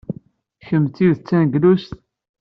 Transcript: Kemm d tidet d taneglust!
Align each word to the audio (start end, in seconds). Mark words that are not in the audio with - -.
Kemm 0.65 0.85
d 0.87 0.91
tidet 0.95 1.21
d 1.21 1.25
taneglust! 1.27 1.91